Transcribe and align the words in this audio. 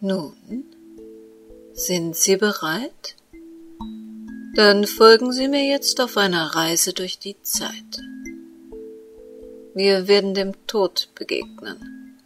Nun, 0.00 0.36
sind 1.72 2.16
Sie 2.16 2.36
bereit? 2.36 3.16
Dann 4.54 4.86
folgen 4.86 5.32
Sie 5.32 5.48
mir 5.48 5.64
jetzt 5.64 6.02
auf 6.02 6.18
einer 6.18 6.54
Reise 6.54 6.92
durch 6.92 7.18
die 7.18 7.40
Zeit. 7.40 8.02
Wir 9.74 10.06
werden 10.06 10.34
dem 10.34 10.52
Tod 10.66 11.08
begegnen. 11.14 12.18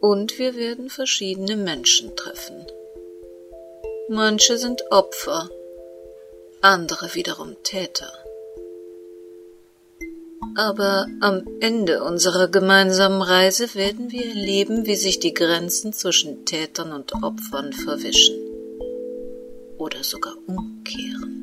Und 0.00 0.38
wir 0.38 0.54
werden 0.54 0.90
verschiedene 0.90 1.56
Menschen 1.56 2.14
treffen. 2.14 2.64
Manche 4.08 4.56
sind 4.56 4.80
Opfer, 4.92 5.50
andere 6.60 7.14
wiederum 7.14 7.56
Täter. 7.64 8.12
Aber 10.56 11.06
am 11.20 11.42
Ende 11.60 12.02
unserer 12.02 12.48
gemeinsamen 12.48 13.22
Reise 13.22 13.74
werden 13.74 14.10
wir 14.10 14.26
erleben, 14.26 14.86
wie 14.86 14.96
sich 14.96 15.20
die 15.20 15.34
Grenzen 15.34 15.92
zwischen 15.92 16.44
Tätern 16.44 16.92
und 16.92 17.12
Opfern 17.22 17.72
verwischen 17.72 18.36
oder 19.78 20.04
sogar 20.04 20.36
umkehren. 20.46 21.40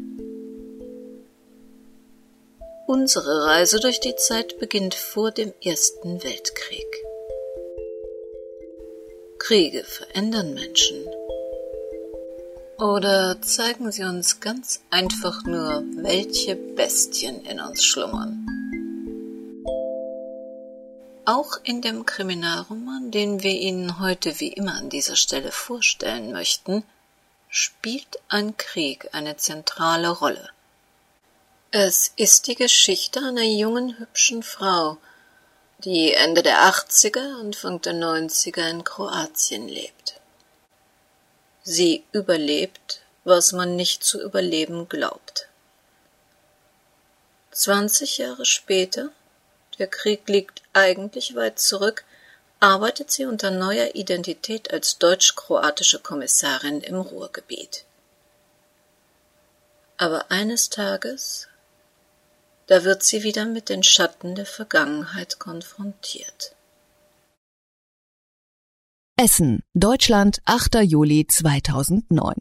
Unsere 2.88 3.46
Reise 3.46 3.80
durch 3.80 4.00
die 4.00 4.16
Zeit 4.16 4.60
beginnt 4.60 4.96
vor 4.96 5.32
dem 5.32 5.52
Ersten 5.62 6.24
Weltkrieg. 6.24 6.88
Kriege 9.40 9.84
verändern 9.84 10.54
Menschen. 10.54 11.06
Oder 12.80 13.42
zeigen 13.42 13.92
sie 13.92 14.04
uns 14.04 14.40
ganz 14.40 14.82
einfach 14.90 15.44
nur, 15.46 15.84
welche 15.98 16.56
Bestien 16.56 17.44
in 17.46 17.60
uns 17.60 17.84
schlummern. 17.84 18.47
Auch 21.28 21.60
in 21.64 21.82
dem 21.82 22.06
Kriminalroman, 22.06 23.12
den 23.12 23.44
wir 23.44 23.52
Ihnen 23.52 24.00
heute 24.00 24.40
wie 24.40 24.48
immer 24.54 24.76
an 24.76 24.90
dieser 24.90 25.18
Stelle 25.18 25.52
vorstellen 25.52 26.32
möchten, 26.32 26.86
spielt 27.50 28.18
ein 28.30 28.56
Krieg 28.56 29.10
eine 29.12 29.36
zentrale 29.36 30.08
Rolle. 30.08 30.50
Es 31.72 32.14
ist 32.16 32.48
die 32.48 32.56
Geschichte 32.56 33.20
einer 33.20 33.44
jungen, 33.44 34.00
hübschen 34.00 34.42
Frau, 34.42 35.00
die 35.80 36.14
Ende 36.14 36.44
der 36.44 36.62
80er, 36.62 37.42
Anfang 37.42 37.82
der 37.82 37.96
90er 37.96 38.70
in 38.70 38.86
Kroatien 38.86 39.68
lebt. 39.68 40.22
Sie 41.62 42.06
überlebt, 42.14 43.02
was 43.26 43.52
man 43.52 43.76
nicht 43.76 44.02
zu 44.02 44.22
überleben 44.22 44.88
glaubt. 44.88 45.50
20 47.52 48.18
Jahre 48.18 48.46
später 48.46 49.12
der 49.80 49.88
Krieg 49.88 50.28
liegt 50.28 50.62
eigentlich 50.74 51.36
weit 51.36 51.60
zurück, 51.60 52.04
arbeitet 52.60 53.12
sie 53.12 53.26
unter 53.26 53.52
neuer 53.52 53.96
Identität 53.96 54.72
als 54.72 54.98
deutsch-kroatische 54.98 56.00
Kommissarin 56.00 56.82
im 56.82 57.00
Ruhrgebiet. 57.00 57.86
Aber 59.98 60.32
eines 60.32 60.70
Tages, 60.70 61.48
da 62.68 62.84
wird 62.84 63.04
sie 63.04 63.24
wieder 63.24 63.46
mit 63.46 63.70
den 63.70 63.84
Schatten 63.84 64.36
der 64.36 64.46
Vergangenheit 64.46 65.40
konfrontiert. 65.40 66.54
Essen, 69.20 69.64
Deutschland, 69.74 70.42
8. 70.46 70.76
Juli 70.84 71.26
2009. 71.26 72.36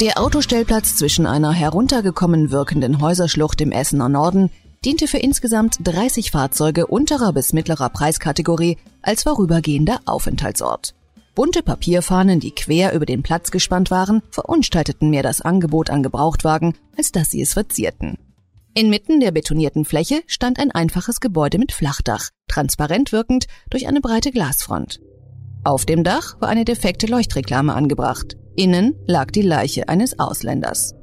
Der 0.00 0.20
Autostellplatz 0.20 0.94
zwischen 0.94 1.26
einer 1.26 1.50
heruntergekommen 1.50 2.52
wirkenden 2.52 3.00
Häuserschlucht 3.00 3.60
im 3.60 3.72
Essener 3.72 4.08
Norden 4.08 4.48
diente 4.84 5.08
für 5.08 5.18
insgesamt 5.18 5.78
30 5.82 6.30
Fahrzeuge 6.30 6.86
unterer 6.86 7.32
bis 7.32 7.52
mittlerer 7.52 7.88
Preiskategorie 7.88 8.78
als 9.02 9.24
vorübergehender 9.24 9.98
Aufenthaltsort. 10.06 10.94
Bunte 11.34 11.64
Papierfahnen, 11.64 12.38
die 12.38 12.52
quer 12.52 12.92
über 12.92 13.06
den 13.06 13.24
Platz 13.24 13.50
gespannt 13.50 13.90
waren, 13.90 14.22
verunstalteten 14.30 15.10
mehr 15.10 15.24
das 15.24 15.40
Angebot 15.40 15.90
an 15.90 16.04
Gebrauchtwagen, 16.04 16.74
als 16.96 17.10
dass 17.10 17.32
sie 17.32 17.42
es 17.42 17.54
verzierten. 17.54 18.18
Inmitten 18.74 19.18
der 19.18 19.32
betonierten 19.32 19.84
Fläche 19.84 20.22
stand 20.28 20.60
ein 20.60 20.70
einfaches 20.70 21.18
Gebäude 21.18 21.58
mit 21.58 21.72
Flachdach, 21.72 22.28
transparent 22.46 23.10
wirkend 23.10 23.48
durch 23.68 23.88
eine 23.88 24.00
breite 24.00 24.30
Glasfront. 24.30 25.00
Auf 25.64 25.86
dem 25.86 26.04
Dach 26.04 26.40
war 26.40 26.50
eine 26.50 26.64
defekte 26.64 27.08
Leuchtreklame 27.08 27.74
angebracht. 27.74 28.36
Innen 28.58 28.96
lag 29.06 29.30
die 29.30 29.42
Leiche 29.42 29.88
eines 29.88 30.18
Ausländers. 30.18 30.96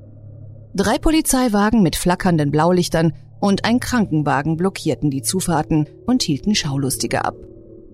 Drei 0.74 0.98
Polizeiwagen 0.98 1.82
mit 1.84 1.96
flackernden 1.96 2.52
Blaulichtern 2.52 3.14
und 3.40 3.64
ein 3.64 3.80
Krankenwagen 3.80 4.58
blockierten 4.58 5.10
die 5.10 5.22
Zufahrten 5.22 5.88
und 6.06 6.22
hielten 6.22 6.54
Schaulustige 6.54 7.24
ab. 7.24 7.38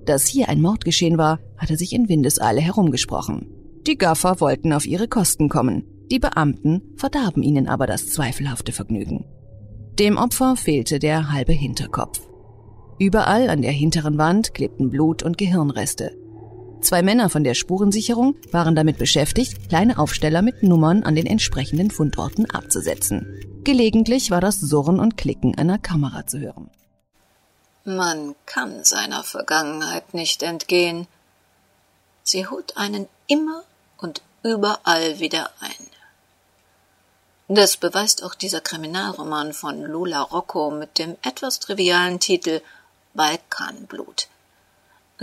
Dass 0.04 0.26
hier 0.26 0.50
ein 0.50 0.62
Mord 0.62 0.84
geschehen 0.84 1.20
war, 1.20 1.40
hatte 1.58 1.78
sich 1.78 1.94
in 1.94 2.10
Windeseile 2.10 2.60
herumgesprochen. 2.60 3.52
Die 3.86 4.00
Gaffer 4.00 4.42
wollten 4.42 4.74
auf 4.74 4.88
ihre 4.88 5.08
Kosten 5.08 5.48
kommen, 5.48 5.84
die 6.10 6.18
Beamten 6.18 6.82
verdarben 6.96 7.44
ihnen 7.44 7.68
aber 7.68 7.86
das 7.86 8.10
zweifelhafte 8.10 8.72
Vergnügen. 8.72 9.26
Dem 10.00 10.18
Opfer 10.18 10.56
fehlte 10.56 10.98
der 10.98 11.32
halbe 11.32 11.54
Hinterkopf. 11.54 12.20
Überall 12.98 13.48
an 13.48 13.62
der 13.62 13.74
hinteren 13.74 14.18
Wand 14.18 14.56
klebten 14.56 14.90
Blut 14.90 15.22
und 15.22 15.38
Gehirnreste. 15.38 16.18
Zwei 16.82 17.04
Männer 17.04 17.30
von 17.30 17.44
der 17.44 17.54
Spurensicherung 17.54 18.36
waren 18.52 18.76
damit 18.76 18.98
beschäftigt, 18.98 19.70
kleine 19.70 20.00
Aufsteller 20.00 20.42
mit 20.42 20.64
Nummern 20.64 21.04
an 21.04 21.16
den 21.16 21.28
entsprechenden 21.28 21.92
Fundorten 21.92 22.50
abzusetzen. 22.50 23.62
Gelegentlich 23.64 24.32
war 24.32 24.42
das 24.42 24.60
Surren 24.60 25.00
und 25.00 25.16
Klicken 25.16 25.56
einer 25.58 25.78
Kamera 25.78 26.26
zu 26.26 26.40
hören. 26.40 26.70
Man 27.84 28.36
kann 28.46 28.84
seiner 28.84 29.24
Vergangenheit 29.24 30.14
nicht 30.14 30.44
entgehen. 30.44 31.08
Sie 32.24 32.48
holt 32.48 32.78
einen 32.78 33.08
immer 33.28 33.64
und 33.98 34.22
überall 34.44 35.20
wieder 35.20 35.50
ein. 35.60 35.88
Das 37.48 37.78
beweist 37.78 38.24
auch 38.24 38.34
dieser 38.34 38.62
Kriminalroman 38.62 39.54
von 39.54 39.82
Lola 39.82 40.22
Rocco 40.22 40.72
mit 40.72 40.98
dem 40.98 41.18
etwas 41.22 41.60
trivialen 41.60 42.20
Titel 42.20 42.62
Balkanblut. 43.14 44.30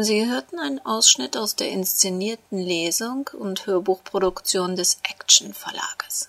Sie 0.01 0.31
hörten 0.31 0.61
einen 0.61 0.79
Ausschnitt 0.87 1.37
aus 1.37 1.57
der 1.57 1.71
inszenierten 1.71 2.57
Lesung 2.57 3.29
und 3.33 3.67
Hörbuchproduktion 3.67 4.77
des 4.77 4.99
Action 5.03 5.53
Verlages. 5.53 6.29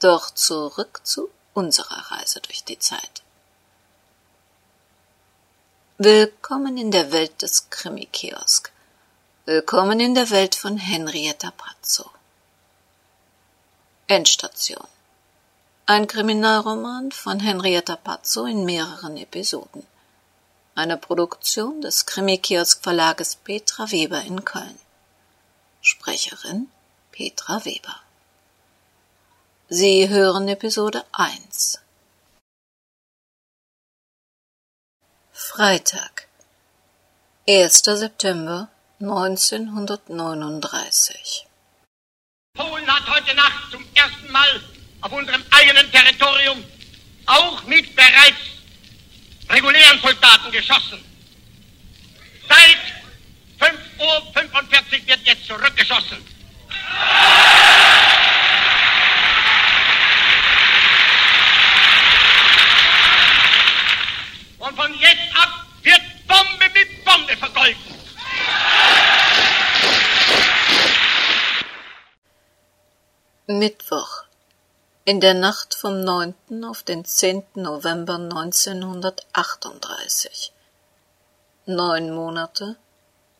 Doch 0.00 0.32
zurück 0.32 1.00
zu 1.04 1.30
unserer 1.54 2.10
Reise 2.10 2.40
durch 2.40 2.64
die 2.64 2.80
Zeit. 2.80 3.22
Willkommen 5.98 6.76
in 6.76 6.90
der 6.90 7.12
Welt 7.12 7.40
des 7.40 7.70
Krimi-Kiosk. 7.70 8.72
Willkommen 9.44 10.00
in 10.00 10.16
der 10.16 10.28
Welt 10.30 10.56
von 10.56 10.76
Henrietta 10.76 11.52
Pazzo. 11.52 12.10
Endstation. 14.08 14.88
Ein 15.86 16.08
Kriminalroman 16.08 17.12
von 17.12 17.38
Henrietta 17.38 17.94
Pazzo 17.94 18.44
in 18.44 18.64
mehreren 18.64 19.16
Episoden 19.16 19.86
eine 20.78 20.96
Produktion 20.96 21.80
des 21.80 22.06
Krimi-Kiosk 22.06 22.84
Verlages 22.84 23.34
Petra 23.34 23.90
Weber 23.90 24.22
in 24.22 24.44
Köln. 24.44 24.78
Sprecherin 25.82 26.68
Petra 27.10 27.64
Weber. 27.64 28.00
Sie 29.68 30.08
hören 30.08 30.46
Episode 30.46 31.04
1. 31.10 31.80
Freitag, 35.32 36.28
1. 37.48 37.82
September 37.84 38.68
1939. 39.00 41.48
Polen 42.54 42.86
hat 42.86 43.08
heute 43.08 43.34
Nacht 43.34 43.72
zum 43.72 43.84
ersten 43.94 44.30
Mal 44.30 44.60
auf 45.00 45.10
unserem 45.10 45.42
eigenen 45.50 45.90
Territorium 45.90 46.62
auch 47.26 47.64
mit 47.64 47.96
bereits 47.96 48.57
regulären 49.50 50.00
Soldaten 50.00 50.50
geschossen. 50.52 51.04
Seit 52.48 53.70
5.45 53.70 53.98
Uhr 54.00 55.06
wird 55.06 55.26
jetzt 55.26 55.46
zurückgeschossen. 55.46 56.18
Und 64.58 64.76
von 64.76 64.94
jetzt 64.98 65.36
ab 65.36 65.66
wird 65.82 66.00
Bombe 66.26 66.70
mit 66.74 67.04
Bombe 67.04 67.36
vergolten. 67.36 67.94
Mittwoch, 73.46 74.17
in 75.08 75.20
der 75.20 75.32
Nacht 75.32 75.74
vom 75.74 76.04
9. 76.04 76.34
auf 76.64 76.82
den 76.82 77.02
10. 77.02 77.42
November 77.54 78.16
1938. 78.16 80.52
neun 81.64 82.14
Monate 82.14 82.76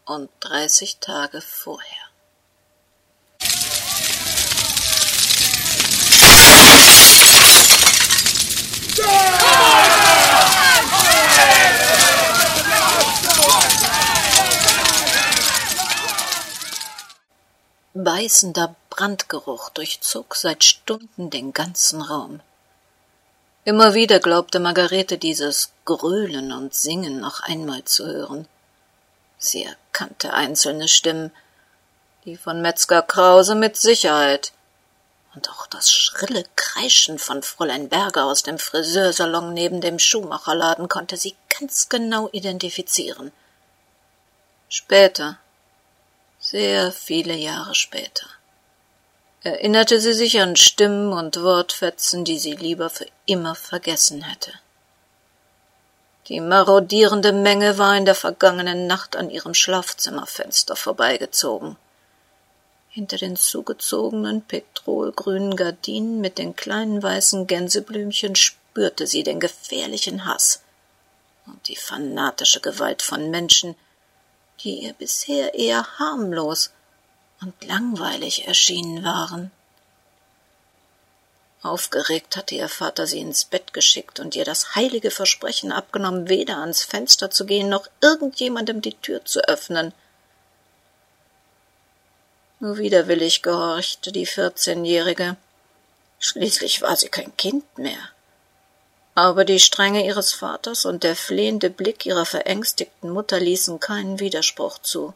und 0.06 0.30
dreißig 0.40 0.96
Tage 0.96 1.42
vorher. 1.42 1.84
Beißender 17.92 18.74
Brandgeruch 18.98 19.70
durchzog 19.70 20.34
seit 20.34 20.64
Stunden 20.64 21.30
den 21.30 21.52
ganzen 21.52 22.02
Raum. 22.02 22.40
Immer 23.64 23.94
wieder 23.94 24.18
glaubte 24.18 24.58
Margarete 24.58 25.18
dieses 25.18 25.70
Gröhlen 25.84 26.50
und 26.50 26.74
Singen 26.74 27.20
noch 27.20 27.38
einmal 27.38 27.84
zu 27.84 28.06
hören. 28.06 28.48
Sie 29.38 29.62
erkannte 29.62 30.34
einzelne 30.34 30.88
Stimmen, 30.88 31.30
die 32.24 32.36
von 32.36 32.60
Metzger 32.60 33.02
Krause 33.02 33.54
mit 33.54 33.76
Sicherheit, 33.76 34.50
und 35.32 35.48
auch 35.48 35.68
das 35.68 35.92
schrille 35.92 36.42
Kreischen 36.56 37.20
von 37.20 37.44
Fräulein 37.44 37.88
Berger 37.88 38.24
aus 38.24 38.42
dem 38.42 38.58
Friseursalon 38.58 39.54
neben 39.54 39.80
dem 39.80 40.00
Schuhmacherladen 40.00 40.88
konnte 40.88 41.16
sie 41.16 41.36
ganz 41.60 41.88
genau 41.88 42.28
identifizieren. 42.32 43.30
Später, 44.68 45.38
sehr 46.40 46.90
viele 46.90 47.36
Jahre 47.36 47.76
später, 47.76 48.26
erinnerte 49.48 50.00
sie 50.00 50.12
sich 50.12 50.40
an 50.40 50.56
Stimmen 50.56 51.12
und 51.12 51.42
Wortfetzen, 51.42 52.24
die 52.24 52.38
sie 52.38 52.54
lieber 52.54 52.90
für 52.90 53.06
immer 53.24 53.54
vergessen 53.54 54.22
hätte. 54.22 54.52
Die 56.28 56.40
marodierende 56.40 57.32
Menge 57.32 57.78
war 57.78 57.96
in 57.96 58.04
der 58.04 58.14
vergangenen 58.14 58.86
Nacht 58.86 59.16
an 59.16 59.30
ihrem 59.30 59.54
Schlafzimmerfenster 59.54 60.76
vorbeigezogen. 60.76 61.76
Hinter 62.90 63.16
den 63.16 63.36
zugezogenen 63.36 64.42
petrolgrünen 64.42 65.56
Gardinen 65.56 66.20
mit 66.20 66.36
den 66.36 66.54
kleinen 66.54 67.02
weißen 67.02 67.46
Gänseblümchen 67.46 68.34
spürte 68.34 69.06
sie 69.06 69.22
den 69.22 69.40
gefährlichen 69.40 70.26
Hass 70.26 70.62
und 71.46 71.68
die 71.68 71.76
fanatische 71.76 72.60
Gewalt 72.60 73.00
von 73.00 73.30
Menschen, 73.30 73.74
die 74.60 74.82
ihr 74.82 74.92
bisher 74.92 75.54
eher 75.54 75.98
harmlos 75.98 76.72
und 77.40 77.54
langweilig 77.64 78.46
erschienen 78.46 79.04
waren. 79.04 79.50
Aufgeregt 81.62 82.36
hatte 82.36 82.54
ihr 82.54 82.68
Vater 82.68 83.06
sie 83.06 83.20
ins 83.20 83.44
Bett 83.44 83.72
geschickt 83.72 84.20
und 84.20 84.36
ihr 84.36 84.44
das 84.44 84.76
heilige 84.76 85.10
Versprechen 85.10 85.72
abgenommen, 85.72 86.28
weder 86.28 86.58
ans 86.58 86.84
Fenster 86.84 87.30
zu 87.30 87.46
gehen 87.46 87.68
noch 87.68 87.88
irgendjemandem 88.00 88.80
die 88.80 88.94
Tür 88.94 89.24
zu 89.24 89.40
öffnen. 89.48 89.92
Nur 92.60 92.78
widerwillig 92.78 93.42
gehorchte 93.42 94.12
die 94.12 94.26
vierzehnjährige. 94.26 95.36
Schließlich 96.20 96.82
war 96.82 96.96
sie 96.96 97.08
kein 97.08 97.36
Kind 97.36 97.78
mehr. 97.78 98.10
Aber 99.14 99.44
die 99.44 99.60
Strenge 99.60 100.06
ihres 100.06 100.32
Vaters 100.32 100.84
und 100.84 101.02
der 101.02 101.16
flehende 101.16 101.70
Blick 101.70 102.06
ihrer 102.06 102.24
verängstigten 102.24 103.10
Mutter 103.10 103.40
ließen 103.40 103.80
keinen 103.80 104.20
Widerspruch 104.20 104.78
zu. 104.78 105.12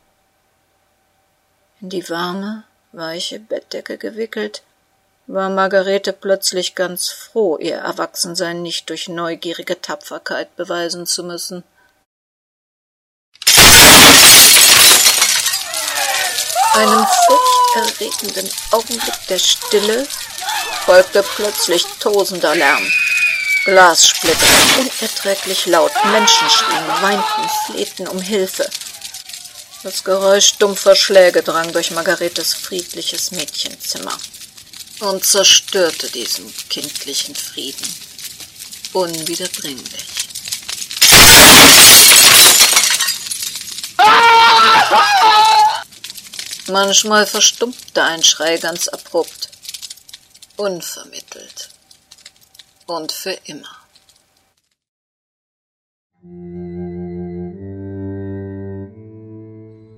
In 1.82 1.90
die 1.90 2.08
warme, 2.08 2.62
weiche 2.92 3.40
Bettdecke 3.40 3.98
gewickelt, 3.98 4.62
war 5.26 5.50
Margarete 5.50 6.12
plötzlich 6.12 6.76
ganz 6.76 7.08
froh, 7.08 7.58
ihr 7.58 7.74
Erwachsensein 7.74 8.62
nicht 8.62 8.88
durch 8.88 9.08
neugierige 9.08 9.80
Tapferkeit 9.80 10.54
beweisen 10.54 11.06
zu 11.06 11.24
müssen. 11.24 11.64
Einem 16.74 17.04
furchterregenden 17.26 18.48
Augenblick 18.70 19.26
der 19.28 19.40
Stille 19.40 20.06
folgte 20.86 21.24
plötzlich 21.34 21.84
tosender 21.98 22.54
Lärm. 22.54 22.86
Glas 23.64 24.06
splitterte 24.06 24.80
unerträglich 24.80 25.66
laut, 25.66 25.92
Menschen 26.12 26.48
schrien, 26.48 26.86
weinten, 27.00 27.48
flehten 27.66 28.06
um 28.06 28.20
Hilfe. 28.20 28.70
Das 29.82 30.04
Geräusch 30.04 30.58
dumpfer 30.58 30.94
Schläge 30.94 31.42
drang 31.42 31.72
durch 31.72 31.90
Margaretes 31.90 32.54
friedliches 32.54 33.32
Mädchenzimmer 33.32 34.16
und 35.00 35.24
zerstörte 35.24 36.08
diesen 36.08 36.54
kindlichen 36.68 37.34
Frieden 37.34 37.88
unwiederbringlich. 38.92 40.04
Manchmal 46.68 47.26
verstummte 47.26 48.04
ein 48.04 48.22
Schrei 48.22 48.58
ganz 48.58 48.86
abrupt, 48.86 49.48
unvermittelt 50.56 51.70
und 52.86 53.10
für 53.10 53.36
immer. 53.46 53.82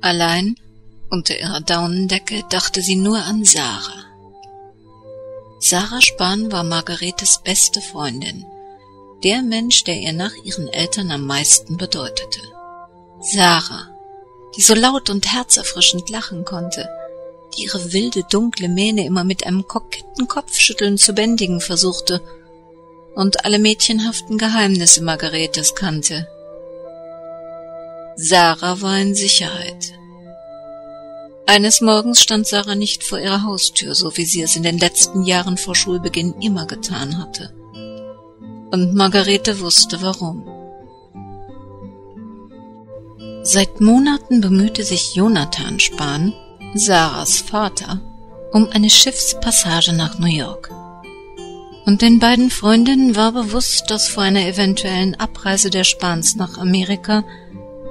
Allein 0.04 0.56
unter 1.08 1.40
ihrer 1.40 1.62
Daunendecke 1.62 2.44
dachte 2.50 2.82
sie 2.82 2.94
nur 2.94 3.16
an 3.24 3.42
Sarah. 3.42 4.04
Sarah 5.60 6.02
Spahn 6.02 6.52
war 6.52 6.62
Margaretes 6.62 7.40
beste 7.42 7.80
Freundin, 7.80 8.44
der 9.22 9.40
Mensch, 9.40 9.82
der 9.84 9.96
ihr 9.96 10.12
nach 10.12 10.34
ihren 10.44 10.68
Eltern 10.68 11.10
am 11.10 11.24
meisten 11.24 11.78
bedeutete. 11.78 12.40
Sarah, 13.22 13.88
die 14.54 14.60
so 14.60 14.74
laut 14.74 15.08
und 15.08 15.32
herzerfrischend 15.32 16.10
lachen 16.10 16.44
konnte, 16.44 16.86
die 17.56 17.62
ihre 17.62 17.94
wilde, 17.94 18.24
dunkle 18.24 18.68
Mähne 18.68 19.06
immer 19.06 19.24
mit 19.24 19.46
einem 19.46 19.66
koketten 19.66 20.28
Kopfschütteln 20.28 20.98
zu 20.98 21.14
bändigen 21.14 21.62
versuchte 21.62 22.20
und 23.14 23.46
alle 23.46 23.58
mädchenhaften 23.58 24.36
Geheimnisse 24.36 25.02
Margaretes 25.02 25.74
kannte. 25.74 26.28
Sarah 28.16 28.80
war 28.80 28.98
in 28.98 29.14
Sicherheit. 29.14 29.92
Eines 31.46 31.80
Morgens 31.80 32.22
stand 32.22 32.46
Sarah 32.46 32.74
nicht 32.74 33.04
vor 33.04 33.18
ihrer 33.18 33.42
Haustür, 33.42 33.94
so 33.94 34.16
wie 34.16 34.24
sie 34.24 34.40
es 34.42 34.56
in 34.56 34.62
den 34.62 34.78
letzten 34.78 35.24
Jahren 35.24 35.58
vor 35.58 35.74
Schulbeginn 35.74 36.34
immer 36.40 36.66
getan 36.66 37.18
hatte. 37.18 37.52
Und 38.70 38.94
Margarete 38.94 39.60
wusste 39.60 40.00
warum. 40.00 40.48
Seit 43.42 43.80
Monaten 43.80 44.40
bemühte 44.40 44.84
sich 44.84 45.14
Jonathan 45.14 45.78
Spahn, 45.78 46.32
Sarahs 46.74 47.40
Vater, 47.40 48.00
um 48.52 48.68
eine 48.70 48.88
Schiffspassage 48.88 49.92
nach 49.92 50.18
New 50.18 50.26
York. 50.26 50.70
Und 51.84 52.00
den 52.00 52.20
beiden 52.20 52.48
Freundinnen 52.48 53.16
war 53.16 53.32
bewusst, 53.32 53.90
dass 53.90 54.08
vor 54.08 54.22
einer 54.22 54.46
eventuellen 54.46 55.14
Abreise 55.16 55.68
der 55.68 55.84
Spahns 55.84 56.36
nach 56.36 56.56
Amerika 56.56 57.24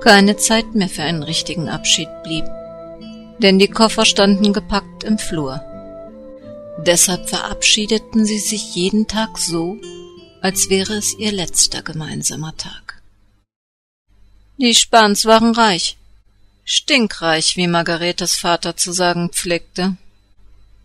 keine 0.03 0.36
Zeit 0.36 0.75
mehr 0.75 0.89
für 0.89 1.03
einen 1.03 1.24
richtigen 1.24 1.69
Abschied 1.69 2.10
blieb, 2.24 2.43
denn 3.39 3.57
die 3.57 3.69
Koffer 3.69 4.03
standen 4.03 4.51
gepackt 4.51 5.05
im 5.05 5.17
Flur. 5.17 5.63
Deshalb 6.86 7.29
verabschiedeten 7.29 8.25
sie 8.25 8.39
sich 8.39 8.75
jeden 8.75 9.07
Tag 9.07 9.38
so, 9.38 9.77
als 10.41 10.69
wäre 10.69 10.95
es 10.95 11.17
ihr 11.17 11.31
letzter 11.31 11.81
gemeinsamer 11.81 12.55
Tag. 12.57 13.01
Die 14.57 14.75
Spahns 14.75 15.24
waren 15.24 15.55
reich, 15.55 15.95
stinkreich, 16.65 17.55
wie 17.55 17.67
Margaretes 17.67 18.36
Vater 18.36 18.75
zu 18.75 18.91
sagen 18.91 19.29
pflegte. 19.29 19.95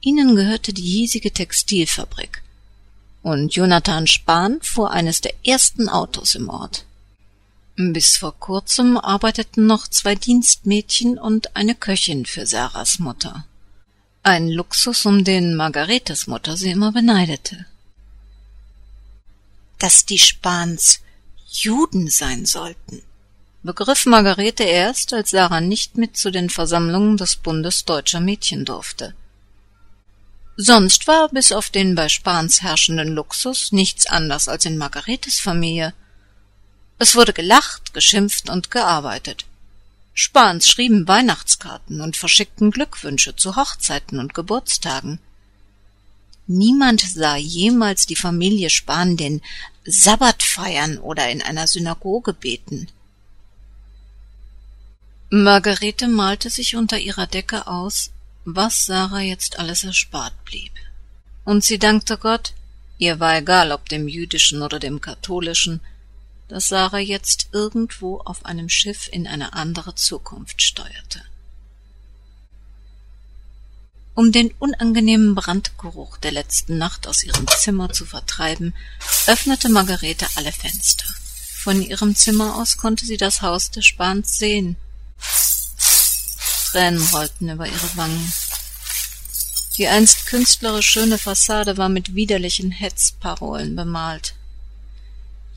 Ihnen 0.01 0.37
gehörte 0.37 0.73
die 0.73 0.83
hiesige 0.83 1.33
Textilfabrik, 1.33 2.43
und 3.25 3.53
Jonathan 3.53 4.07
Spahn 4.07 4.61
fuhr 4.63 4.93
eines 4.93 5.21
der 5.21 5.35
ersten 5.45 5.89
Autos 5.89 6.37
im 6.37 6.49
Ort. 6.49 6.85
Bis 7.81 8.17
vor 8.17 8.37
kurzem 8.37 8.97
arbeiteten 8.97 9.67
noch 9.67 9.87
zwei 9.87 10.17
Dienstmädchen 10.17 11.17
und 11.17 11.55
eine 11.55 11.77
Köchin 11.77 12.27
für 12.27 12.45
Sarahs 12.45 12.99
Mutter. 12.99 13.47
Ein 14.25 14.49
Luxus, 14.49 15.07
um 15.07 15.23
den 15.23 15.55
Margaretes 15.55 16.27
Mutter 16.27 16.57
sie 16.57 16.73
immer 16.73 16.91
beneidete. 16.91 17.67
Dass 19.79 20.05
die 20.05 20.19
Spahns 20.19 20.99
Juden 21.47 22.11
sein 22.11 22.47
sollten, 22.47 23.01
begriff 23.63 24.07
Margarete 24.07 24.65
erst, 24.65 25.13
als 25.13 25.31
Sarah 25.31 25.61
nicht 25.61 25.97
mit 25.97 26.17
zu 26.17 26.33
den 26.33 26.51
Versammlungen 26.51 27.17
des 27.17 27.37
Bundes 27.37 27.85
deutscher 27.85 28.19
Mädchen 28.19 28.65
durfte. 28.65 29.15
Sonst 30.57 31.07
war 31.07 31.29
bis 31.29 31.53
auf 31.53 31.71
den 31.71 31.95
bei 31.95 32.09
Spahns 32.09 32.61
herrschenden 32.61 33.15
Luxus 33.15 33.71
nichts 33.71 34.07
anders 34.07 34.49
als 34.49 34.65
in 34.65 34.79
Margaretes 34.79 35.39
Familie– 35.39 35.95
es 36.99 37.15
wurde 37.15 37.33
gelacht, 37.33 37.95
geschimpft 37.95 38.51
und 38.51 38.71
gearbeitet. 38.71 39.45
Spahns 40.15 40.69
schrieben 40.69 41.07
Weihnachtskarten 41.07 42.01
und 42.01 42.17
verschickten 42.17 42.73
Glückwünsche 42.73 43.37
zu 43.37 43.55
Hochzeiten 43.55 44.19
und 44.19 44.35
Geburtstagen. 44.35 45.21
Niemand 46.49 47.03
sah 47.03 47.37
jemals 47.37 48.07
die 48.07 48.17
Familie 48.17 48.69
Spahn 48.71 49.17
den 49.17 49.43
Sabbat 49.85 50.43
feiern 50.43 50.99
oder 50.99 51.31
in 51.31 51.41
einer 51.41 51.67
Synagoge 51.67 52.33
beten. 52.33 52.89
Margarete 55.31 56.09
malte 56.09 56.51
sich 56.51 56.75
unter 56.75 56.99
ihrer 56.99 57.27
Decke 57.27 57.67
aus, 57.67 58.11
was 58.45 58.87
Sarah 58.87 59.21
jetzt 59.21 59.59
alles 59.59 59.85
erspart 59.85 60.33
blieb. 60.45 60.73
Und 61.45 61.65
sie 61.65 61.79
dankte 61.79 62.17
Gott, 62.17 62.55
ihr 62.97 63.21
war 63.21 63.37
egal, 63.37 63.71
ob 63.71 63.89
dem 63.89 64.09
jüdischen 64.09 64.63
oder 64.63 64.79
dem 64.79 65.01
katholischen, 65.01 65.81
dass 66.49 66.69
Sarah 66.69 66.99
jetzt 66.99 67.49
irgendwo 67.53 68.19
auf 68.21 68.45
einem 68.45 68.69
Schiff 68.69 69.09
in 69.13 69.27
eine 69.27 69.53
andere 69.53 69.95
Zukunft 69.95 70.63
steuerte. 70.63 71.23
Um 74.15 74.33
den 74.33 74.53
unangenehmen 74.59 75.37
Brandgeruch 75.37 76.17
der 76.17 76.33
letzten 76.33 76.77
Nacht 76.77 77.07
aus 77.07 77.23
ihrem 77.23 77.47
Zimmer 77.47 77.93
zu 77.93 78.05
vertreiben, 78.05 78.75
öffnete 79.27 79.69
Margarete 79.69 80.27
alle 80.35 80.51
Fenster. 80.51 81.07
Von 81.61 81.83
ihrem 81.83 82.17
Zimmer 82.17 82.57
aus 82.57 82.79
konnte 82.79 83.07
sie 83.07 83.17
das 83.17 83.43
Haus 83.43 83.71
des 83.71 83.87
Spans 83.87 84.39
sehen. 84.39 84.77
Tränen 86.71 87.07
rollten 87.13 87.49
über 87.49 87.67
ihre 87.67 87.97
Wangen. 87.97 88.33
Die 89.77 89.87
einst 89.87 90.27
künstlerisch 90.27 90.89
schöne 90.89 91.19
Fassade 91.19 91.77
war 91.77 91.89
mit 91.89 92.17
widerlichen 92.17 92.73
Hetzparolen 92.73 93.77
bemalt. 93.77 94.35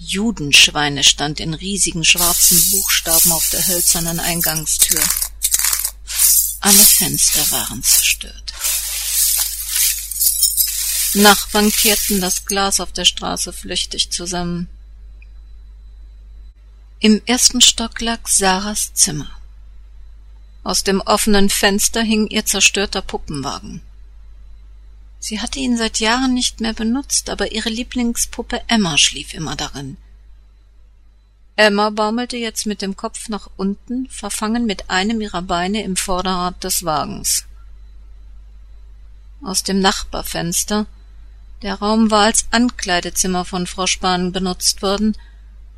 Judenschweine 0.03 1.03
stand 1.03 1.39
in 1.39 1.53
riesigen 1.53 2.03
schwarzen 2.03 2.57
Buchstaben 2.71 3.31
auf 3.31 3.47
der 3.51 3.67
hölzernen 3.67 4.19
Eingangstür. 4.19 5.01
Alle 6.59 6.83
Fenster 6.83 7.51
waren 7.51 7.83
zerstört. 7.83 8.53
Nachbarn 11.13 11.71
kehrten 11.71 12.19
das 12.19 12.45
Glas 12.45 12.79
auf 12.79 12.91
der 12.91 13.05
Straße 13.05 13.53
flüchtig 13.53 14.09
zusammen. 14.09 14.69
Im 16.99 17.21
ersten 17.27 17.61
Stock 17.61 18.01
lag 18.01 18.27
Sarahs 18.27 18.93
Zimmer. 18.95 19.29
Aus 20.63 20.83
dem 20.83 21.01
offenen 21.01 21.49
Fenster 21.51 22.01
hing 22.01 22.27
ihr 22.27 22.45
zerstörter 22.45 23.03
Puppenwagen. 23.03 23.81
Sie 25.23 25.39
hatte 25.39 25.59
ihn 25.59 25.77
seit 25.77 25.99
Jahren 25.99 26.33
nicht 26.33 26.61
mehr 26.61 26.73
benutzt, 26.73 27.29
aber 27.29 27.51
ihre 27.51 27.69
Lieblingspuppe 27.69 28.59
Emma 28.67 28.97
schlief 28.97 29.35
immer 29.35 29.55
darin. 29.55 29.97
Emma 31.55 31.91
baumelte 31.91 32.37
jetzt 32.37 32.65
mit 32.65 32.81
dem 32.81 32.95
Kopf 32.97 33.29
nach 33.29 33.47
unten, 33.55 34.09
verfangen 34.09 34.65
mit 34.65 34.89
einem 34.89 35.21
ihrer 35.21 35.43
Beine 35.43 35.83
im 35.83 35.95
Vorderrad 35.95 36.63
des 36.63 36.85
Wagens. 36.85 37.45
Aus 39.43 39.61
dem 39.61 39.79
Nachbarfenster, 39.79 40.87
der 41.61 41.75
Raum 41.75 42.09
war 42.09 42.23
als 42.23 42.47
Ankleidezimmer 42.49 43.45
von 43.45 43.67
Frau 43.67 43.85
Spahn 43.85 44.31
benutzt 44.31 44.81
worden, 44.81 45.15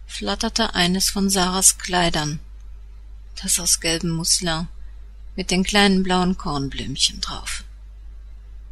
flatterte 0.07 0.73
eines 0.73 1.09
von 1.09 1.29
Sarahs 1.29 1.77
Kleidern, 1.79 2.39
das 3.41 3.59
aus 3.59 3.81
gelbem 3.81 4.11
Muslin, 4.11 4.69
mit 5.35 5.51
den 5.51 5.65
kleinen 5.65 6.01
blauen 6.01 6.37
Kornblümchen 6.37 7.19
drauf. 7.19 7.65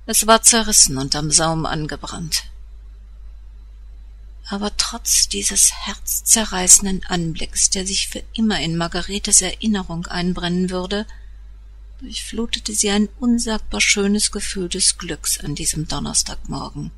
Es 0.05 0.27
war 0.27 0.41
zerrissen 0.41 0.97
und 0.97 1.15
am 1.15 1.31
Saum 1.31 1.65
angebrannt. 1.65 2.43
Aber 4.49 4.75
trotz 4.75 5.29
dieses 5.29 5.71
herzzerreißenden 5.85 7.05
Anblicks, 7.05 7.69
der 7.69 7.85
sich 7.85 8.09
für 8.09 8.23
immer 8.33 8.59
in 8.59 8.75
Margaretes 8.75 9.41
Erinnerung 9.41 10.07
einbrennen 10.07 10.69
würde, 10.69 11.05
durchflutete 12.01 12.73
sie 12.73 12.89
ein 12.89 13.07
unsagbar 13.19 13.79
schönes 13.79 14.31
Gefühl 14.31 14.67
des 14.67 14.97
Glücks 14.97 15.39
an 15.39 15.55
diesem 15.55 15.87
Donnerstagmorgen. 15.87 16.91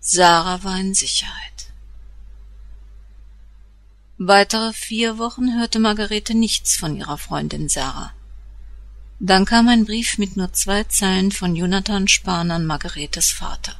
Sarah 0.00 0.62
war 0.62 0.78
in 0.78 0.94
Sicherheit. 0.94 1.72
Weitere 4.18 4.72
vier 4.72 5.18
Wochen 5.18 5.58
hörte 5.58 5.78
Margarete 5.78 6.34
nichts 6.34 6.76
von 6.76 6.96
ihrer 6.96 7.18
Freundin 7.18 7.68
Sarah. 7.68 8.12
Dann 9.20 9.44
kam 9.44 9.68
ein 9.68 9.84
Brief 9.84 10.18
mit 10.18 10.36
nur 10.36 10.52
zwei 10.52 10.84
Zeilen 10.84 11.32
von 11.32 11.56
Jonathan 11.56 12.06
Spahn 12.06 12.52
an 12.52 12.64
Margaretes 12.64 13.32
Vater. 13.32 13.74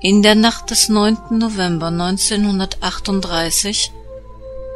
In 0.00 0.22
der 0.22 0.34
Nacht 0.34 0.70
des 0.70 0.88
9. 0.88 1.38
November 1.38 1.88
1938 1.88 3.92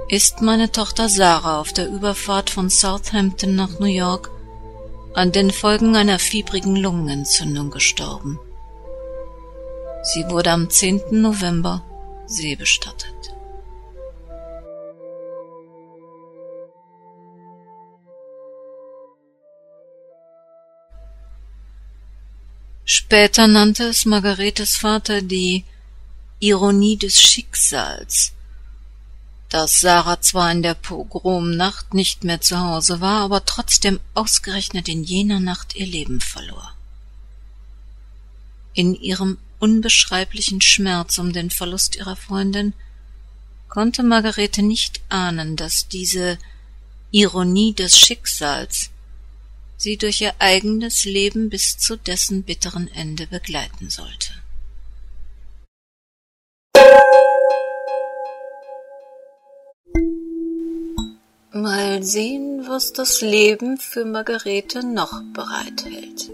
ist 0.08 0.42
meine 0.42 0.70
Tochter 0.70 1.08
Sarah 1.08 1.60
auf 1.60 1.72
der 1.72 1.88
Überfahrt 1.88 2.50
von 2.50 2.68
Southampton 2.68 3.54
nach 3.54 3.78
New 3.78 3.86
York 3.86 4.30
an 5.14 5.32
den 5.32 5.50
Folgen 5.50 5.96
einer 5.96 6.18
fiebrigen 6.18 6.76
Lungenentzündung 6.76 7.70
gestorben. 7.70 8.38
Sie 10.02 10.28
wurde 10.28 10.50
am 10.50 10.68
10. 10.68 11.22
November 11.22 11.82
seebestattet. 12.26 13.31
Später 22.84 23.46
nannte 23.46 23.84
es 23.84 24.04
Margaretes 24.04 24.76
Vater 24.76 25.22
die 25.22 25.64
Ironie 26.40 26.96
des 26.96 27.20
Schicksals, 27.20 28.32
dass 29.48 29.80
Sarah 29.80 30.20
zwar 30.20 30.50
in 30.50 30.62
der 30.62 30.74
Pogromnacht 30.74 31.94
nicht 31.94 32.24
mehr 32.24 32.40
zu 32.40 32.58
Hause 32.58 33.00
war, 33.00 33.20
aber 33.20 33.44
trotzdem 33.44 34.00
ausgerechnet 34.14 34.88
in 34.88 35.04
jener 35.04 35.38
Nacht 35.38 35.76
ihr 35.76 35.86
Leben 35.86 36.20
verlor. 36.20 36.74
In 38.74 38.94
ihrem 38.94 39.38
unbeschreiblichen 39.60 40.60
Schmerz 40.60 41.18
um 41.18 41.32
den 41.32 41.50
Verlust 41.50 41.94
ihrer 41.94 42.16
Freundin 42.16 42.72
konnte 43.68 44.02
Margarete 44.02 44.62
nicht 44.62 45.00
ahnen, 45.08 45.54
dass 45.54 45.86
diese 45.86 46.36
Ironie 47.12 47.72
des 47.72 47.96
Schicksals 47.96 48.90
sie 49.82 49.96
durch 49.96 50.20
ihr 50.20 50.34
eigenes 50.38 51.04
Leben 51.04 51.50
bis 51.50 51.76
zu 51.76 51.96
dessen 51.96 52.44
bitteren 52.44 52.88
Ende 52.94 53.26
begleiten 53.26 53.90
sollte. 53.90 54.30
Mal 61.50 62.02
sehen, 62.02 62.66
was 62.66 62.92
das 62.92 63.20
Leben 63.20 63.76
für 63.76 64.04
Margarete 64.04 64.86
noch 64.86 65.20
bereithält. 65.32 66.30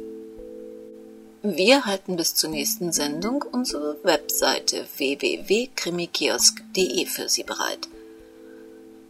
Wir 1.42 1.86
halten 1.86 2.16
bis 2.16 2.34
zur 2.34 2.50
nächsten 2.50 2.92
Sendung 2.92 3.42
unsere 3.42 3.96
Webseite 4.04 4.86
www.krimikiosk.de 4.96 7.06
für 7.06 7.28
Sie 7.28 7.44
bereit. 7.44 7.88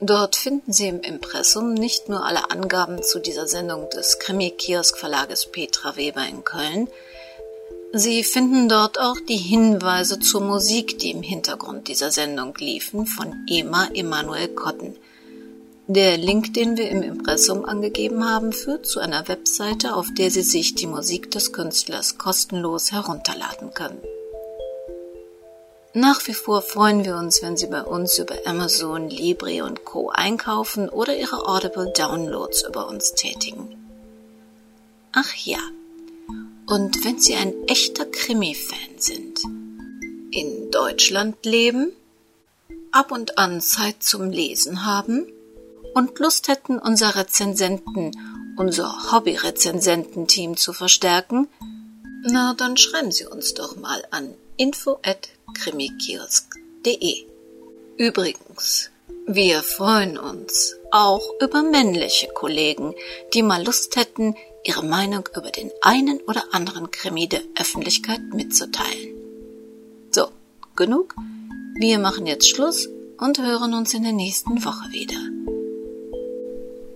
Dort 0.01 0.37
finden 0.37 0.73
Sie 0.73 0.89
im 0.89 1.01
Impressum 1.01 1.75
nicht 1.75 2.09
nur 2.09 2.25
alle 2.25 2.51
Angaben 2.51 3.03
zu 3.03 3.19
dieser 3.19 3.49
Sendung 3.49 3.91
des 3.91 4.19
Krimi-Kiosk-Verlages 4.19 5.47
Petra 5.47 5.97
Weber 5.97 6.27
in 6.29 6.45
Köln, 6.45 6.89
Sie 7.93 8.23
finden 8.23 8.69
dort 8.69 9.01
auch 9.01 9.17
die 9.19 9.39
Hinweise 9.39 10.21
zur 10.21 10.43
Musik, 10.43 10.99
die 10.99 11.11
im 11.11 11.23
Hintergrund 11.23 11.89
dieser 11.89 12.11
Sendung 12.11 12.55
liefen, 12.59 13.07
von 13.07 13.35
Ema 13.49 13.89
Emanuel 13.95 14.49
Kotten. 14.49 14.95
Der 15.87 16.19
Link, 16.19 16.53
den 16.53 16.77
wir 16.77 16.91
im 16.91 17.01
Impressum 17.01 17.65
angegeben 17.65 18.29
haben, 18.29 18.53
führt 18.53 18.85
zu 18.85 19.01
einer 19.01 19.27
Webseite, 19.27 19.97
auf 19.97 20.09
der 20.13 20.31
Sie 20.31 20.43
sich 20.43 20.75
die 20.75 20.87
Musik 20.87 21.31
des 21.31 21.55
Künstlers 21.55 22.19
kostenlos 22.19 22.93
herunterladen 22.93 23.73
können. 23.73 24.03
Nach 25.95 26.27
wie 26.27 26.35
vor 26.35 26.61
freuen 26.61 27.05
wir 27.05 27.17
uns, 27.17 27.43
wenn 27.43 27.57
Sie 27.57 27.67
bei 27.67 27.83
uns 27.83 28.19
über 28.19 28.37
Amazon, 28.45 29.09
Libre 29.09 29.65
und 29.65 29.85
Co. 29.85 30.11
einkaufen 30.11 30.89
oder 30.89 31.17
Ihre 31.17 31.49
Audible 31.49 31.93
Downloads 31.97 32.63
über 32.69 32.89
uns 32.89 33.15
tätigen. 33.15 33.75
Ach 35.13 35.35
ja, 35.35 35.61
und 36.67 37.03
wenn 37.05 37.19
Sie 37.19 37.35
ein 37.35 37.55
echter 37.67 38.05
Krimi-Fan 38.05 38.99
sind, 38.99 39.41
in 40.31 40.71
Deutschland 40.71 41.45
leben, 41.47 41.93
ab 42.93 43.11
und 43.11 43.39
an 43.39 43.63
Zeit 43.63 44.03
zum 44.03 44.31
Lesen 44.31 44.85
haben 44.85 45.27
und 45.95 46.19
Lust 46.19 46.49
hätten, 46.49 46.79
unser 46.79 47.17
Rezensenten, 47.17 48.13
unser 48.59 49.11
Hobby-Rezensententeam 49.11 50.59
zu 50.59 50.75
verstärken, 50.75 51.49
na, 52.31 52.55
dann 52.55 52.77
schreiben 52.77 53.11
Sie 53.11 53.27
uns 53.27 53.55
doch 53.55 53.77
mal 53.77 54.03
an 54.11 54.35
info 54.57 54.99
at 55.03 55.29
krimikiosk.de. 55.55 57.25
Übrigens, 57.97 58.91
wir 59.27 59.63
freuen 59.63 60.19
uns 60.19 60.77
auch 60.91 61.23
über 61.41 61.63
männliche 61.63 62.29
Kollegen, 62.29 62.95
die 63.35 63.43
mal 63.43 63.65
Lust 63.65 63.97
hätten, 63.97 64.35
ihre 64.65 64.85
Meinung 64.85 65.29
über 65.37 65.51
den 65.51 65.71
einen 65.83 66.21
oder 66.21 66.45
anderen 66.53 66.91
Krimi 66.91 67.29
der 67.29 67.43
Öffentlichkeit 67.59 68.21
mitzuteilen. 68.33 69.15
So, 70.11 70.29
genug. 70.77 71.15
Wir 71.75 71.99
machen 71.99 72.27
jetzt 72.27 72.49
Schluss 72.49 72.89
und 73.19 73.39
hören 73.39 73.75
uns 73.75 73.95
in 73.95 74.03
der 74.03 74.13
nächsten 74.13 74.65
Woche 74.65 74.91
wieder. 74.91 75.19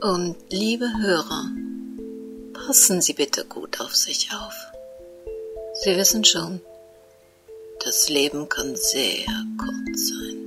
Und 0.00 0.36
liebe 0.50 0.88
Hörer, 1.00 1.50
passen 2.52 3.00
Sie 3.00 3.12
bitte 3.12 3.44
gut 3.44 3.80
auf 3.80 3.94
sich 3.94 4.30
auf. 4.32 4.71
Sie 5.74 5.96
wissen 5.96 6.24
schon, 6.24 6.60
Das 7.84 8.08
Leben 8.08 8.48
kann 8.48 8.76
sehr 8.76 9.26
kurz 9.58 10.08
sein. 10.08 10.41